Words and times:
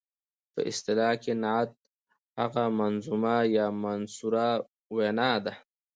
په 0.53 0.59
اصطلاح 0.71 1.13
کې 1.23 1.33
نعت 1.43 1.69
هغه 2.39 2.63
منظومه 2.79 3.35
یا 3.57 3.67
منثوره 3.83 4.49
وینا 4.95 5.31
ده. 5.45 5.53